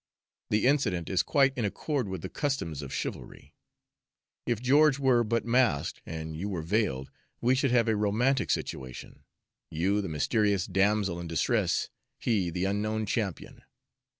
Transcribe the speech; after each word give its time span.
The 0.49 0.65
incident 0.65 1.11
is 1.11 1.21
quite 1.21 1.55
in 1.55 1.63
accord 1.63 2.07
with 2.07 2.23
the 2.23 2.29
customs 2.29 2.81
of 2.81 2.91
chivalry. 2.91 3.53
If 4.47 4.59
George 4.59 4.97
were 4.97 5.23
but 5.23 5.45
masked 5.45 6.01
and 6.07 6.35
you 6.35 6.49
were 6.49 6.63
veiled, 6.63 7.11
we 7.39 7.53
should 7.53 7.69
have 7.69 7.87
a 7.87 7.95
romantic 7.95 8.49
situation, 8.49 9.25
you 9.69 10.01
the 10.01 10.09
mysterious 10.09 10.65
damsel 10.65 11.19
in 11.19 11.27
distress, 11.27 11.89
he 12.17 12.49
the 12.49 12.65
unknown 12.65 13.05
champion. 13.05 13.61